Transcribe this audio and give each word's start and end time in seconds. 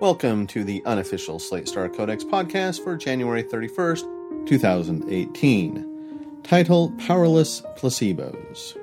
Welcome 0.00 0.46
to 0.48 0.62
the 0.62 0.80
unofficial 0.86 1.40
Slate 1.40 1.66
Star 1.66 1.88
Codex 1.88 2.22
podcast 2.22 2.84
for 2.84 2.96
January 2.96 3.42
31st, 3.42 4.46
2018. 4.46 6.40
Title 6.44 6.92
Powerless 6.98 7.62
Placebos. 7.76 8.78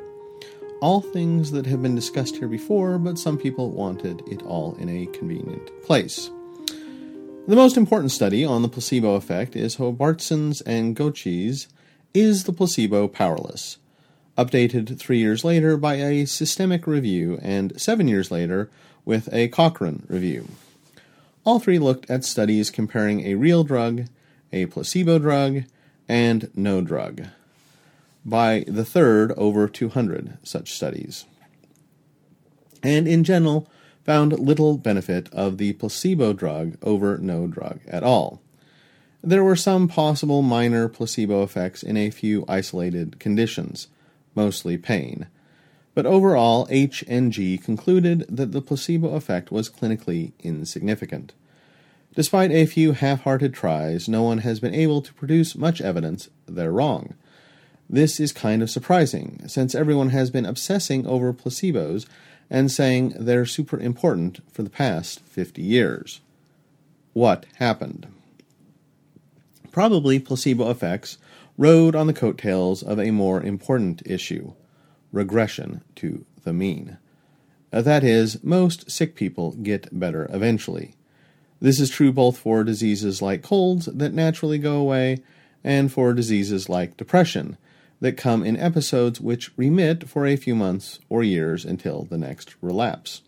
All 0.81 0.99
things 0.99 1.51
that 1.51 1.67
have 1.67 1.81
been 1.81 1.96
discussed 1.96 2.36
here 2.36 2.49
before, 2.49 2.97
but 2.97 3.17
some 3.17 3.38
people 3.38 3.72
wanted 3.72 4.24
it 4.28 4.44
all 4.44 4.76
in 4.76 4.90
a 4.90 5.06
convenient 5.06 5.72
place. 5.83 6.29
The 7.47 7.56
most 7.56 7.78
important 7.78 8.12
study 8.12 8.44
on 8.44 8.62
the 8.62 8.68
placebo 8.68 9.16
effect 9.16 9.56
is 9.56 9.78
Hróbjartsson's 9.78 10.60
and 10.63 10.97
Gøtzsche's 10.97 11.70
Is 12.13 12.44
the 12.44 12.52
Placebo 12.52 13.08
Powerless? 13.08 13.78
Updated 14.38 15.00
three 15.00 15.20
years 15.20 15.46
later 15.46 15.78
by 15.78 15.96
a 15.96 16.26
systemic 16.26 16.86
review 16.86 17.40
and 17.41 17.80
seven 17.80 18.09
years 18.09 18.32
later 18.32 18.70
with 19.05 19.30
a 19.32 19.48
Cochrane 19.48 20.04
review. 20.09 20.50
All 21.45 21.59
three 21.59 21.77
looked 21.77 22.09
at 22.09 22.26
studies 22.26 22.72
comparing 22.72 23.22
a 23.22 23.35
real 23.35 23.63
drug, 23.63 24.08
a 24.52 24.66
placebo 24.66 25.20
drug, 25.20 25.66
and 26.09 26.49
no 26.55 26.81
drug. 26.81 27.27
By 28.26 28.66
the 28.67 28.84
third, 28.84 29.31
over 29.34 29.67
200 29.67 30.39
such 30.41 30.73
studies. 30.73 31.26
And 32.81 33.08
in 33.08 33.23
general, 33.23 33.70
found 34.03 34.34
little 34.39 34.77
benefit 34.77 35.31
of 35.31 35.58
the 35.58 35.73
placebo 35.73 36.34
drug 36.34 36.77
over 36.81 37.17
no 37.20 37.45
drug 37.45 37.80
at 37.88 38.03
all. 38.03 38.41
There 39.23 39.44
were 39.44 39.55
some 39.55 39.88
possible 39.88 40.41
minor 40.41 40.88
placebo 40.88 41.44
effects 41.44 41.84
in 41.84 41.95
a 41.98 42.12
few 42.12 42.44
isolated 42.48 43.20
conditions, 43.20 43.88
mostly 44.36 44.77
pain. 44.77 45.27
But 45.95 46.05
overall, 46.05 46.67
H 46.70 47.05
and 47.08 47.31
G 47.31 47.58
concluded 47.58 48.26
that 48.30 48.52
the 48.52 48.62
placebo 48.62 49.16
effect 49.16 49.49
was 49.49 49.70
clinically 49.70 50.34
insignificant. 50.44 51.34
Despite 52.16 52.52
a 52.52 52.66
few 52.66 52.92
half 52.92 53.22
hearted 53.22 53.53
tries, 53.53 54.09
no 54.09 54.22
one 54.22 54.39
has 54.39 54.59
been 54.59 54.75
able 54.75 55.02
to 55.02 55.14
produce 55.14 55.56
much 55.56 55.80
evidence 55.81 56.30
they're 56.45 56.72
wrong. 56.72 57.16
This 57.89 58.19
is 58.19 58.34
kind 58.34 58.61
of 58.61 58.69
surprising, 58.69 59.42
since 59.47 59.73
everyone 59.73 60.09
has 60.09 60.30
been 60.30 60.45
obsessing 60.45 61.08
over 61.08 61.34
placebos 61.34 62.06
and 62.50 62.69
saying 62.69 63.14
they're 63.17 63.45
super 63.45 63.80
important 63.80 64.39
for 64.52 64.64
the 64.64 64.69
past 64.69 65.22
50 65.22 65.62
years. 65.62 66.19
What 67.14 67.45
happened? 67.56 68.08
Probably 69.72 70.19
placebo 70.19 70.69
effects 70.69 71.17
rode 71.58 71.95
on 71.95 72.08
the 72.08 72.14
coattails 72.14 72.84
of 72.84 73.00
a 73.00 73.12
more 73.12 73.41
important 73.41 74.02
issue 74.06 74.53
regression 75.16 75.81
to 75.95 76.25
the 76.44 76.53
mean. 76.53 76.97
Uh, 77.73 77.81
that 77.81 78.03
is, 78.03 78.44
most 78.44 78.89
sick 78.91 79.16
people 79.16 79.53
get 79.53 79.97
better 79.97 80.30
eventually. 80.31 80.95
This 81.59 81.80
is 81.80 81.89
true 81.89 82.11
both 82.11 82.38
for 82.38 82.63
diseases 82.63 83.22
like 83.22 83.41
colds 83.41 83.85
that 83.88 84.13
naturally 84.13 84.59
go 84.59 84.75
away 84.75 85.19
and 85.63 85.91
for 85.91 86.13
diseases 86.13 86.69
like 86.69 86.97
depression 86.97 87.57
that 88.02 88.17
come 88.17 88.44
in 88.44 88.57
episodes 88.57 89.19
which 89.19 89.52
remit 89.57 90.07
for 90.07 90.25
a 90.25 90.35
few 90.35 90.53
months 90.53 90.99
or 91.09 91.23
years 91.23 91.66
until 91.66 92.03
the 92.03 92.17
next 92.17 92.55
relapse. 92.61 93.22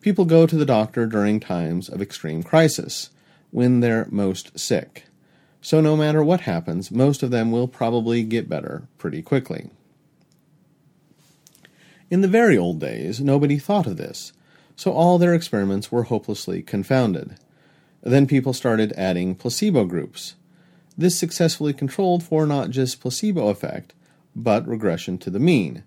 People 0.00 0.24
go 0.24 0.46
to 0.46 0.56
the 0.56 0.66
doctor 0.66 1.06
during 1.06 1.38
times 1.38 1.88
of 1.88 2.02
extreme 2.02 2.42
crisis, 2.42 3.10
when 3.50 3.80
they're 3.80 4.08
most 4.10 4.58
sick. 4.58 5.04
So, 5.62 5.80
no 5.80 5.96
matter 5.96 6.22
what 6.22 6.40
happens, 6.40 6.90
most 6.90 7.22
of 7.22 7.30
them 7.30 7.52
will 7.52 7.68
probably 7.68 8.22
get 8.24 8.48
better 8.48 8.88
pretty 8.98 9.22
quickly. 9.22 9.70
In 12.10 12.20
the 12.20 12.28
very 12.28 12.56
old 12.56 12.80
days, 12.80 13.20
nobody 13.20 13.58
thought 13.58 13.86
of 13.86 13.96
this, 13.96 14.32
so 14.76 14.92
all 14.92 15.18
their 15.18 15.34
experiments 15.34 15.90
were 15.90 16.04
hopelessly 16.04 16.62
confounded. 16.62 17.36
Then 18.02 18.26
people 18.26 18.52
started 18.52 18.92
adding 18.92 19.34
placebo 19.34 19.86
groups. 19.86 20.34
This 20.98 21.18
successfully 21.18 21.72
controlled 21.72 22.22
for 22.22 22.46
not 22.46 22.70
just 22.70 23.00
placebo 23.00 23.48
effect, 23.48 23.94
but 24.36 24.68
regression 24.68 25.16
to 25.18 25.30
the 25.30 25.40
mean, 25.40 25.82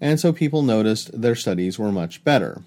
and 0.00 0.20
so 0.20 0.32
people 0.32 0.62
noticed 0.62 1.20
their 1.20 1.34
studies 1.34 1.78
were 1.78 1.90
much 1.90 2.22
better. 2.22 2.62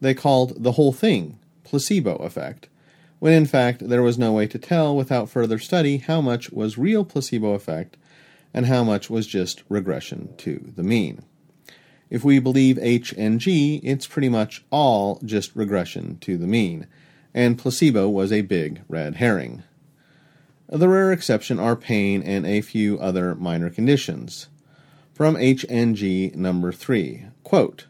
They 0.00 0.14
called 0.14 0.62
the 0.62 0.72
whole 0.72 0.92
thing 0.92 1.38
placebo 1.62 2.16
effect, 2.16 2.68
when 3.18 3.32
in 3.32 3.46
fact 3.46 3.88
there 3.88 4.02
was 4.02 4.18
no 4.18 4.32
way 4.32 4.46
to 4.48 4.58
tell 4.58 4.96
without 4.96 5.30
further 5.30 5.58
study 5.58 5.98
how 5.98 6.20
much 6.20 6.50
was 6.50 6.76
real 6.76 7.04
placebo 7.04 7.52
effect 7.52 7.96
and 8.52 8.66
how 8.66 8.82
much 8.82 9.08
was 9.08 9.26
just 9.26 9.62
regression 9.68 10.34
to 10.38 10.72
the 10.74 10.82
mean. 10.82 11.22
If 12.08 12.24
we 12.24 12.38
believe 12.38 12.78
H 12.80 13.12
and 13.18 13.40
G, 13.40 13.80
it's 13.82 14.06
pretty 14.06 14.28
much 14.28 14.64
all 14.70 15.20
just 15.24 15.56
regression 15.56 16.18
to 16.20 16.38
the 16.38 16.46
mean, 16.46 16.86
and 17.34 17.58
placebo 17.58 18.08
was 18.08 18.30
a 18.30 18.42
big 18.42 18.82
red 18.88 19.16
herring. 19.16 19.64
The 20.68 20.88
rare 20.88 21.12
exception 21.12 21.58
are 21.58 21.76
pain 21.76 22.22
and 22.22 22.46
a 22.46 22.60
few 22.60 22.98
other 22.98 23.34
minor 23.34 23.70
conditions. 23.70 24.48
From 25.14 25.36
H 25.36 25.64
and 25.68 25.96
G 25.96 26.30
number 26.34 26.72
3, 26.72 27.26
quote, 27.42 27.86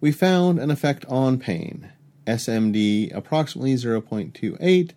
We 0.00 0.12
found 0.12 0.58
an 0.58 0.70
effect 0.70 1.04
on 1.06 1.38
pain. 1.38 1.92
SMD 2.26 3.14
approximately 3.14 3.74
0.28, 3.74 4.90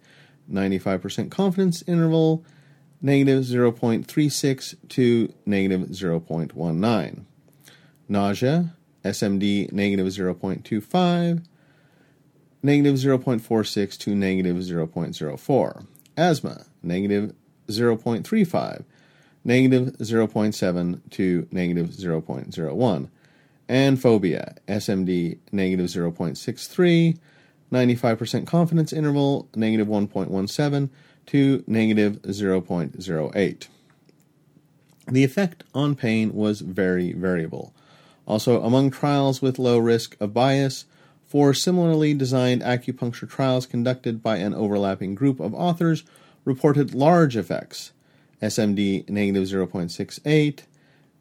95% 0.51 1.31
confidence 1.31 1.83
interval, 1.87 2.43
negative 3.01 3.43
0.36 3.43 4.75
to 4.89 5.33
negative 5.45 5.81
0.19 5.89 7.25
nausea, 8.09 8.75
SMD 9.03 9.71
negative 9.71 10.07
0.25, 10.07 11.43
negative 12.61 12.95
0.46 12.95 13.97
to 13.99 14.15
negative 14.15 14.57
0.04, 14.57 15.85
asthma 16.17 16.65
negative 16.83 17.33
0.35, 17.67 18.83
negative 19.43 19.97
0.7 19.97 21.09
to 21.11 21.47
negative 21.51 21.87
0.01, 21.87 23.09
and 23.69 24.01
phobia, 24.01 24.55
SMD 24.67 25.37
negative 25.51 25.85
0.63, 25.85 27.17
95% 27.71 28.47
confidence 28.47 28.91
interval, 28.91 29.47
negative 29.55 29.87
1.17 29.87 30.89
to 31.27 31.63
negative 31.67 32.21
0.08. 32.23 33.67
The 35.07 35.23
effect 35.23 35.63
on 35.73 35.95
pain 35.95 36.33
was 36.33 36.61
very 36.61 37.13
variable. 37.13 37.73
Also, 38.29 38.61
among 38.61 38.91
trials 38.91 39.41
with 39.41 39.57
low 39.57 39.79
risk 39.79 40.15
of 40.19 40.35
bias, 40.35 40.85
four 41.25 41.51
similarly 41.51 42.13
designed 42.13 42.61
acupuncture 42.61 43.27
trials 43.27 43.65
conducted 43.65 44.21
by 44.21 44.37
an 44.37 44.53
overlapping 44.53 45.15
group 45.15 45.39
of 45.39 45.55
authors 45.55 46.03
reported 46.45 46.93
large 46.93 47.35
effects 47.35 47.91
SMD 48.39 49.09
negative 49.09 49.45
0.68, 49.45 50.59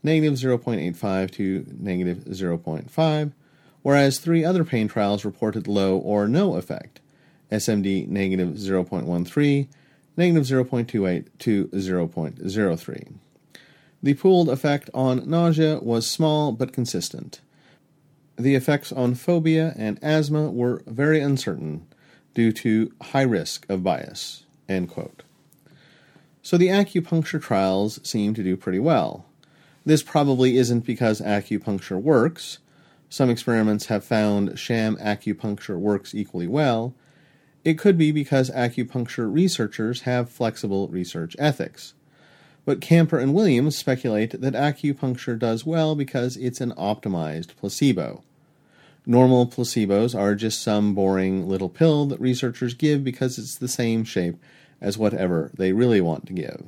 negative 0.02 0.34
0.85 0.34 1.30
to 1.30 1.66
negative 1.80 2.18
0.5, 2.26 3.32
whereas 3.82 4.18
three 4.18 4.44
other 4.44 4.62
pain 4.62 4.86
trials 4.86 5.24
reported 5.24 5.66
low 5.66 5.96
or 5.96 6.28
no 6.28 6.56
effect 6.56 7.00
SMD 7.50 8.06
negative 8.06 8.50
0.13, 8.50 9.66
negative 10.16 10.44
0.28 10.44 11.26
to 11.38 11.68
0.03. 11.68 13.14
The 14.02 14.14
pooled 14.14 14.48
effect 14.48 14.90
on 14.94 15.28
nausea 15.28 15.80
was 15.80 16.06
small 16.06 16.52
but 16.52 16.72
consistent. 16.72 17.40
The 18.36 18.54
effects 18.54 18.92
on 18.92 19.16
phobia 19.16 19.74
and 19.76 19.98
asthma 20.02 20.50
were 20.50 20.82
very 20.86 21.20
uncertain 21.20 21.86
due 22.34 22.52
to 22.52 22.92
high 23.02 23.22
risk 23.22 23.66
of 23.68 23.82
bias. 23.82 24.44
So 26.42 26.56
the 26.56 26.68
acupuncture 26.68 27.42
trials 27.42 27.98
seem 28.08 28.34
to 28.34 28.44
do 28.44 28.56
pretty 28.56 28.78
well. 28.78 29.26
This 29.84 30.02
probably 30.02 30.56
isn't 30.56 30.84
because 30.84 31.20
acupuncture 31.20 32.00
works. 32.00 32.58
Some 33.08 33.30
experiments 33.30 33.86
have 33.86 34.04
found 34.04 34.58
sham 34.58 34.96
acupuncture 34.98 35.78
works 35.78 36.14
equally 36.14 36.46
well. 36.46 36.94
It 37.64 37.78
could 37.78 37.98
be 37.98 38.12
because 38.12 38.50
acupuncture 38.50 39.32
researchers 39.32 40.02
have 40.02 40.30
flexible 40.30 40.86
research 40.88 41.34
ethics. 41.38 41.94
But 42.68 42.82
Kamper 42.82 43.18
and 43.18 43.32
Williams 43.32 43.78
speculate 43.78 44.38
that 44.42 44.52
acupuncture 44.52 45.38
does 45.38 45.64
well 45.64 45.94
because 45.94 46.36
it's 46.36 46.60
an 46.60 46.72
optimized 46.72 47.56
placebo. 47.56 48.22
Normal 49.06 49.46
placebos 49.46 50.14
are 50.14 50.34
just 50.34 50.60
some 50.60 50.94
boring 50.94 51.48
little 51.48 51.70
pill 51.70 52.04
that 52.04 52.20
researchers 52.20 52.74
give 52.74 53.02
because 53.02 53.38
it's 53.38 53.54
the 53.54 53.68
same 53.68 54.04
shape 54.04 54.36
as 54.82 54.98
whatever 54.98 55.50
they 55.56 55.72
really 55.72 56.02
want 56.02 56.26
to 56.26 56.34
give. 56.34 56.66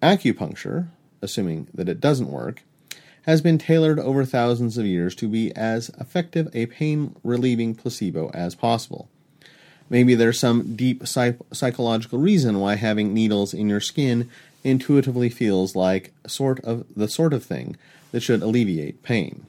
Acupuncture, 0.00 0.86
assuming 1.20 1.66
that 1.74 1.88
it 1.88 2.00
doesn't 2.00 2.30
work, 2.30 2.62
has 3.22 3.40
been 3.40 3.58
tailored 3.58 3.98
over 3.98 4.24
thousands 4.24 4.78
of 4.78 4.86
years 4.86 5.16
to 5.16 5.26
be 5.26 5.52
as 5.56 5.88
effective 5.98 6.48
a 6.54 6.66
pain 6.66 7.16
relieving 7.24 7.74
placebo 7.74 8.30
as 8.32 8.54
possible. 8.54 9.08
Maybe 9.88 10.14
there's 10.14 10.38
some 10.38 10.76
deep 10.76 11.04
psych- 11.08 11.40
psychological 11.52 12.20
reason 12.20 12.60
why 12.60 12.76
having 12.76 13.12
needles 13.12 13.52
in 13.52 13.68
your 13.68 13.80
skin 13.80 14.30
intuitively 14.64 15.28
feels 15.28 15.74
like 15.74 16.12
sort 16.26 16.60
of 16.60 16.84
the 16.94 17.08
sort 17.08 17.32
of 17.32 17.44
thing 17.44 17.76
that 18.12 18.20
should 18.20 18.42
alleviate 18.42 19.02
pain. 19.02 19.46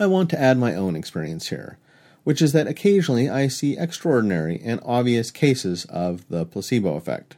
I 0.00 0.06
want 0.06 0.30
to 0.30 0.40
add 0.40 0.58
my 0.58 0.74
own 0.74 0.94
experience 0.96 1.48
here, 1.48 1.78
which 2.24 2.40
is 2.40 2.52
that 2.52 2.66
occasionally 2.66 3.28
I 3.28 3.48
see 3.48 3.76
extraordinary 3.76 4.60
and 4.64 4.80
obvious 4.84 5.30
cases 5.30 5.84
of 5.86 6.28
the 6.28 6.44
placebo 6.44 6.94
effect. 6.96 7.36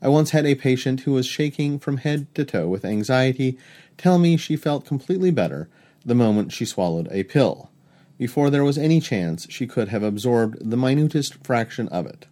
I 0.00 0.08
once 0.08 0.30
had 0.30 0.46
a 0.46 0.54
patient 0.54 1.00
who 1.00 1.12
was 1.12 1.26
shaking 1.26 1.78
from 1.78 1.98
head 1.98 2.32
to 2.34 2.44
toe 2.44 2.68
with 2.68 2.84
anxiety 2.84 3.58
tell 3.96 4.18
me 4.18 4.36
she 4.36 4.56
felt 4.56 4.86
completely 4.86 5.30
better 5.30 5.68
the 6.04 6.14
moment 6.14 6.52
she 6.52 6.64
swallowed 6.64 7.08
a 7.10 7.24
pill, 7.24 7.70
before 8.16 8.50
there 8.50 8.64
was 8.64 8.78
any 8.78 9.00
chance 9.00 9.46
she 9.50 9.66
could 9.66 9.88
have 9.88 10.02
absorbed 10.02 10.70
the 10.70 10.76
minutest 10.76 11.34
fraction 11.44 11.88
of 11.88 12.06
it. 12.06 12.26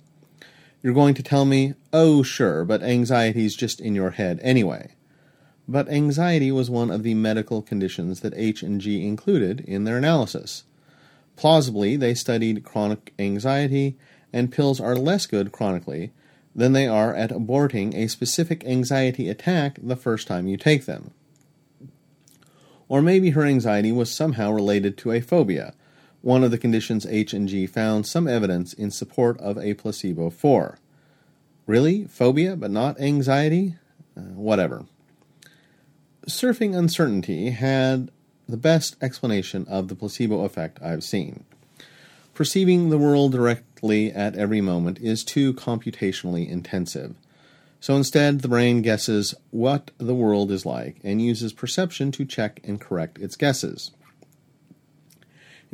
You're 0.83 0.95
going 0.95 1.15
to 1.15 1.23
tell 1.23 1.45
me, 1.45 1.75
oh, 1.93 2.23
sure, 2.23 2.65
but 2.65 2.83
anxiety's 2.83 3.57
just 3.57 3.81
in 3.81 3.95
your 3.95 4.11
head 4.11 4.39
anyway. 4.43 4.95
But 5.69 5.89
anxiety 5.89 6.53
was 6.53 6.71
one 6.71 6.91
of 6.91 7.03
the 7.03 7.15
medical 7.15 7.61
conditions 7.61 8.21
that 8.21 8.35
H&G 8.37 9.05
included 9.05 9.61
in 9.61 9.85
their 9.85 9.99
analysis. 9.99 10.65
Plausibly, 11.35 11.97
they 11.97 12.15
studied 12.15 12.65
chronic 12.65 13.13
anxiety, 13.19 13.97
and 14.33 14.53
pills 14.53 14.81
are 14.81 14.95
less 14.95 15.27
good 15.27 15.51
chronically 15.51 16.13
than 16.55 16.73
they 16.73 16.87
are 16.87 17.15
at 17.15 17.31
aborting 17.31 17.95
a 17.95 18.09
specific 18.09 18.65
anxiety 18.65 19.29
attack 19.29 19.79
the 19.83 19.97
first 19.97 20.27
time 20.27 20.47
you 20.47 20.57
take 20.57 20.87
them. 20.87 21.11
Or 22.89 23.03
maybe 23.03 23.31
her 23.31 23.45
anxiety 23.45 23.93
was 23.93 24.11
somehow 24.11 24.53
related 24.53 24.97
to 24.99 25.13
a 25.13 25.21
phobia, 25.21 25.75
one 26.23 26.43
of 26.43 26.51
the 26.51 26.59
conditions 26.59 27.07
H&G 27.07 27.67
found 27.67 28.07
some 28.07 28.27
evidence 28.27 28.73
in 28.73 28.91
support 28.91 29.39
of 29.41 29.59
a 29.59 29.75
placebo 29.75 30.31
for. 30.31 30.79
Really? 31.67 32.05
Phobia, 32.05 32.57
but 32.57 32.71
not 32.71 33.01
anxiety? 33.01 33.77
Uh, 34.17 34.21
whatever. 34.21 34.87
Surfing 36.29 36.77
Uncertainty 36.77 37.51
had 37.51 38.11
the 38.49 38.57
best 38.57 38.97
explanation 39.03 39.67
of 39.69 39.89
the 39.89 39.95
placebo 39.95 40.45
effect 40.45 40.81
I've 40.83 41.05
seen. 41.05 41.45
Perceiving 42.35 42.91
the 42.91 42.99
world 42.99 43.33
directly 43.33 44.13
at 44.13 44.37
every 44.37 44.61
moment 44.61 44.99
is 44.99 45.25
too 45.25 45.55
computationally 45.55 46.49
intensive. 46.49 47.17
So 47.81 47.95
instead, 47.97 48.41
the 48.41 48.49
brain 48.49 48.83
guesses 48.83 49.35
what 49.51 49.91
the 49.99 50.15
world 50.15 50.51
is 50.51 50.67
like 50.67 50.97
and 51.03 51.23
uses 51.23 51.53
perception 51.53 52.11
to 52.13 52.25
check 52.25 52.61
and 52.65 52.81
correct 52.81 53.19
its 53.19 53.37
guesses. 53.37 53.93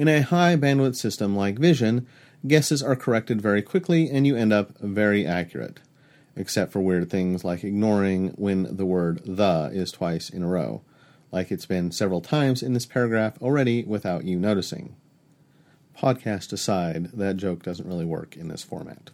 In 0.03 0.09
a 0.09 0.23
high 0.23 0.57
bandwidth 0.57 0.97
system 0.97 1.37
like 1.37 1.61
vision, 1.61 2.09
guesses 2.45 2.83
are 2.83 2.97
corrected 2.97 3.41
very 3.41 3.63
quickly 3.63 4.11
and 4.11 4.27
you 4.27 4.35
end 4.35 4.53
up 4.53 4.77
very 4.81 5.25
accurate, 5.25 5.79
except 6.35 6.73
for 6.73 6.81
weird 6.81 7.09
things 7.09 7.45
like 7.45 7.63
ignoring 7.63 8.31
when 8.31 8.77
the 8.77 8.85
word 8.85 9.21
the 9.25 9.71
is 9.73 9.93
twice 9.93 10.29
in 10.29 10.43
a 10.43 10.49
row, 10.49 10.83
like 11.31 11.53
it's 11.53 11.67
been 11.67 11.93
several 11.93 12.21
times 12.21 12.65
in 12.65 12.73
this 12.73 12.85
paragraph 12.85 13.41
already 13.41 13.85
without 13.85 14.25
you 14.25 14.41
noticing 14.41 14.97
podcast 15.97 16.53
aside, 16.53 17.13
that 17.13 17.37
joke 17.37 17.63
doesn't 17.63 17.87
really 17.87 18.05
work 18.05 18.37
in 18.37 18.49
this 18.49 18.65
format. 18.65 19.11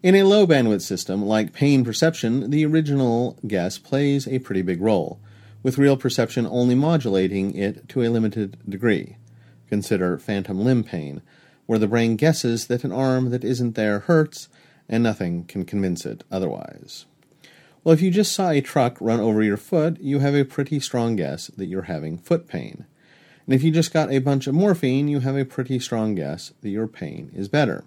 In 0.00 0.14
a 0.14 0.22
low 0.22 0.46
bandwidth 0.46 0.82
system 0.82 1.26
like 1.26 1.52
pain 1.52 1.84
perception, 1.84 2.50
the 2.50 2.64
original 2.64 3.36
guess 3.44 3.78
plays 3.78 4.28
a 4.28 4.38
pretty 4.38 4.62
big 4.62 4.80
role, 4.80 5.18
with 5.64 5.76
real 5.76 5.96
perception 5.96 6.46
only 6.46 6.76
modulating 6.76 7.52
it 7.56 7.88
to 7.88 8.04
a 8.04 8.10
limited 8.10 8.56
degree. 8.68 9.16
Consider 9.70 10.18
phantom 10.18 10.64
limb 10.64 10.82
pain, 10.84 11.22
where 11.66 11.78
the 11.78 11.86
brain 11.86 12.16
guesses 12.16 12.66
that 12.66 12.82
an 12.82 12.90
arm 12.90 13.30
that 13.30 13.44
isn't 13.44 13.76
there 13.76 14.00
hurts 14.00 14.48
and 14.88 15.02
nothing 15.04 15.44
can 15.44 15.64
convince 15.64 16.04
it 16.04 16.24
otherwise. 16.30 17.06
Well, 17.84 17.94
if 17.94 18.02
you 18.02 18.10
just 18.10 18.32
saw 18.32 18.50
a 18.50 18.60
truck 18.60 18.98
run 19.00 19.20
over 19.20 19.42
your 19.44 19.56
foot, 19.56 20.00
you 20.00 20.18
have 20.18 20.34
a 20.34 20.44
pretty 20.44 20.80
strong 20.80 21.14
guess 21.14 21.46
that 21.56 21.66
you're 21.66 21.82
having 21.82 22.18
foot 22.18 22.48
pain. 22.48 22.84
And 23.46 23.54
if 23.54 23.62
you 23.62 23.70
just 23.70 23.92
got 23.92 24.12
a 24.12 24.18
bunch 24.18 24.48
of 24.48 24.54
morphine, 24.54 25.06
you 25.06 25.20
have 25.20 25.36
a 25.36 25.44
pretty 25.44 25.78
strong 25.78 26.16
guess 26.16 26.52
that 26.60 26.68
your 26.68 26.88
pain 26.88 27.30
is 27.34 27.48
better. 27.48 27.84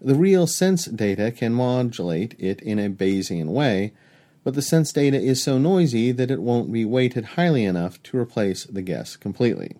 The 0.00 0.14
real 0.14 0.46
sense 0.46 0.86
data 0.86 1.30
can 1.30 1.52
modulate 1.52 2.34
it 2.38 2.62
in 2.62 2.78
a 2.78 2.88
Bayesian 2.88 3.48
way, 3.48 3.92
but 4.42 4.54
the 4.54 4.62
sense 4.62 4.92
data 4.92 5.18
is 5.18 5.42
so 5.42 5.58
noisy 5.58 6.12
that 6.12 6.30
it 6.30 6.42
won't 6.42 6.72
be 6.72 6.86
weighted 6.86 7.24
highly 7.24 7.64
enough 7.64 8.02
to 8.04 8.18
replace 8.18 8.64
the 8.64 8.82
guess 8.82 9.16
completely. 9.16 9.76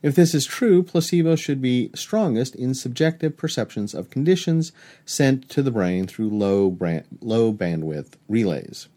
If 0.00 0.14
this 0.14 0.34
is 0.34 0.46
true, 0.46 0.82
placebo 0.82 1.34
should 1.34 1.60
be 1.60 1.90
strongest 1.94 2.54
in 2.54 2.74
subjective 2.74 3.36
perceptions 3.36 3.94
of 3.94 4.10
conditions 4.10 4.70
sent 5.04 5.48
to 5.50 5.62
the 5.62 5.72
brain 5.72 6.06
through 6.06 6.30
low, 6.30 6.70
brand, 6.70 7.04
low 7.20 7.52
bandwidth 7.52 8.12
relays. 8.28 8.88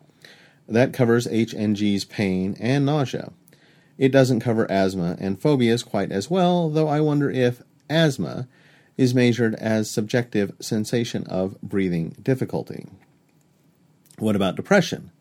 That 0.68 0.94
covers 0.94 1.28
H&G's 1.28 2.06
pain 2.06 2.56
and 2.60 2.86
nausea. 2.86 3.32
It 3.98 4.12
doesn't 4.12 4.40
cover 4.42 4.72
asthma 4.72 5.18
and 5.20 5.42
phobias 5.42 5.84
quite 5.84 6.12
as 6.12 6.30
well, 6.30 6.70
though 6.70 6.88
I 6.88 7.02
wonder 7.02 7.30
if 7.30 7.62
asthma 7.90 8.48
is 8.96 9.16
measured 9.16 9.56
as 9.56 9.90
subjective 9.90 10.54
sensation 10.60 11.26
of 11.26 11.60
breathing 11.62 12.16
difficulty. 12.22 12.86
What 14.20 14.36
about 14.36 14.56
depression? 14.56 15.12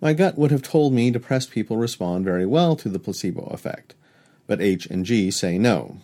My 0.00 0.14
gut 0.14 0.38
would 0.38 0.50
have 0.50 0.62
told 0.62 0.94
me 0.94 1.10
depressed 1.10 1.50
people 1.50 1.76
respond 1.76 2.24
very 2.24 2.46
well 2.46 2.74
to 2.76 2.88
the 2.88 2.98
placebo 2.98 3.44
effect, 3.52 3.94
but 4.52 4.60
H 4.60 4.84
and 4.84 5.06
G 5.06 5.30
say 5.30 5.56
no. 5.56 5.96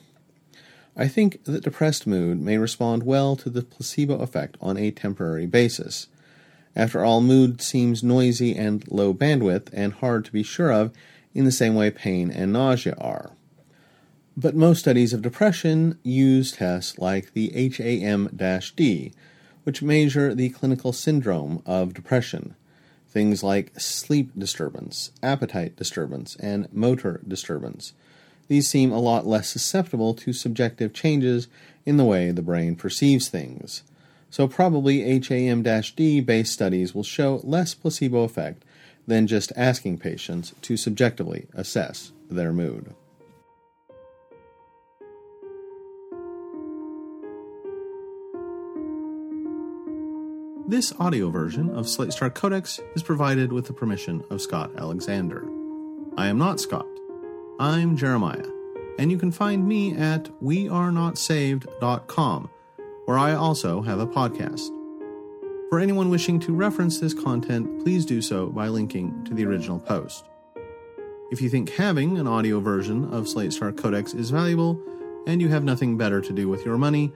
I 0.97 1.07
think 1.07 1.45
that 1.45 1.65
depressed 1.65 2.07
mood 2.07 2.41
may 2.41 2.57
respond 2.57 3.03
well 3.03 3.37
to 3.37 3.51
the 3.51 3.61
placebo 3.61 4.21
effect 4.21 4.57
on 4.59 4.79
a 4.79 4.91
temporary 4.91 5.45
basis. 5.45 6.07
After 6.75 7.05
all, 7.05 7.21
mood 7.21 7.61
seems 7.61 8.03
noisy 8.03 8.57
and 8.57 8.91
low 8.91 9.13
bandwidth 9.13 9.69
and 9.75 9.93
hard 9.93 10.25
to 10.25 10.33
be 10.33 10.43
sure 10.43 10.73
of 10.73 10.95
in 11.35 11.45
the 11.45 11.53
same 11.53 11.75
way 11.75 11.91
pain 11.91 12.31
and 12.31 12.51
nausea 12.51 12.95
are. 12.97 13.33
But 14.35 14.57
most 14.57 14.79
studies 14.79 15.13
of 15.13 15.21
depression 15.21 15.99
use 16.03 16.53
tests 16.53 16.99
like 16.99 17.35
the 17.35 17.51
HAM 17.51 18.31
D, 18.75 19.13
which 19.65 19.83
measure 19.83 20.35
the 20.35 20.49
clinical 20.49 20.95
syndrome 20.95 21.63
of 21.67 21.93
depression. 21.93 22.55
Things 23.11 23.43
like 23.43 23.79
sleep 23.79 24.31
disturbance, 24.39 25.11
appetite 25.23 25.77
disturbance, 25.77 26.35
and 26.37 26.67
motor 26.73 27.21
disturbance. 27.29 27.93
These 28.49 28.69
seem 28.69 28.91
a 28.91 28.99
lot 28.99 29.27
less 29.27 29.49
susceptible 29.49 30.15
to 30.15 30.33
subjective 30.33 30.93
changes 30.93 31.49
in 31.85 31.97
the 31.99 32.05
way 32.05 32.31
the 32.31 32.43
brain 32.43 32.77
perceives 32.77 33.29
things. 33.29 33.83
So, 34.31 34.49
probably 34.49 35.01
HAM 35.21 35.63
D 35.63 36.21
based 36.21 36.53
studies 36.53 36.95
will 36.95 37.05
show 37.05 37.41
less 37.45 37.75
placebo 37.75 38.25
effect 38.25 38.65
than 39.07 39.27
just 39.27 39.53
asking 39.57 39.99
patients 39.99 40.55
to 40.63 40.77
subjectively 40.77 41.47
assess 41.55 42.13
their 42.31 42.53
mood. 42.53 42.95
This 50.67 50.93
audio 51.01 51.31
version 51.31 51.71
of 51.71 51.89
Slate 51.89 52.13
Star 52.13 52.29
Codex 52.29 52.79
is 52.95 53.03
provided 53.03 53.51
with 53.51 53.67
the 53.67 53.73
permission 53.73 54.23
of 54.29 54.43
Scott 54.43 54.71
Alexander. 54.77 55.49
I 56.19 56.27
am 56.27 56.37
not 56.37 56.61
Scott. 56.61 56.87
I'm 57.61 57.97
Jeremiah, 57.97 58.47
and 59.01 59.11
you 59.11 59.19
can 59.19 59.33
find 59.33 59.67
me 59.67 59.97
at 59.97 60.31
wearenotsaved.com, 60.41 62.51
where 63.05 63.19
I 63.19 63.35
also 63.35 63.83
have 63.83 63.99
a 63.99 64.07
podcast. 64.07 64.69
For 65.69 65.81
anyone 65.81 66.09
wishing 66.09 66.39
to 66.39 66.55
reference 66.55 67.01
this 67.01 67.15
content, 67.15 67.83
please 67.83 68.07
do 68.07 68.23
so 68.23 68.47
by 68.47 68.69
linking 68.69 69.25
to 69.25 69.35
the 69.35 69.45
original 69.45 69.81
post. 69.81 70.25
If 71.33 71.43
you 71.43 71.49
think 71.49 71.71
having 71.71 72.17
an 72.17 72.29
audio 72.29 72.61
version 72.61 73.13
of 73.13 73.29
Slate 73.29 73.53
Star 73.53 73.73
Codex 73.73 74.15
is 74.15 74.31
valuable 74.31 74.81
and 75.27 75.43
you 75.43 75.49
have 75.49 75.65
nothing 75.65 75.97
better 75.97 76.21
to 76.21 76.33
do 76.33 76.49
with 76.49 76.65
your 76.65 76.79
money, 76.79 77.13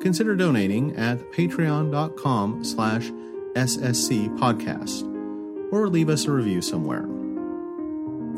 consider 0.00 0.34
donating 0.34 0.96
at 0.96 1.20
patreon.com 1.30 2.64
slash 2.64 3.12
sscpodcast 3.54 5.72
or 5.72 5.88
leave 5.88 6.08
us 6.08 6.24
a 6.24 6.32
review 6.32 6.60
somewhere. 6.60 7.04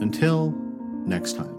Until 0.03 0.55
next 1.07 1.35
time. 1.37 1.56